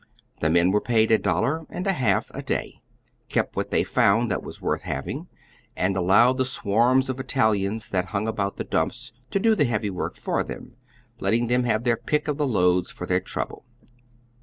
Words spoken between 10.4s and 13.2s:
tliem, letting them liave their pick uf the loads for their